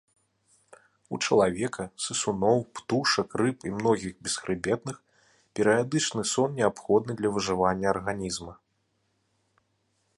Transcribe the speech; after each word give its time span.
У 1.15 1.17
чалавека, 1.25 1.83
сысуноў, 2.05 2.57
птушак, 2.77 3.35
рыб 3.41 3.57
і 3.71 3.73
многіх 3.75 4.13
бесхрыбетных, 4.27 4.97
перыядычны 5.59 6.23
сон 6.33 6.49
неабходны 6.61 7.11
для 7.19 7.29
выжывання 7.35 7.87
арганізма. 7.93 8.53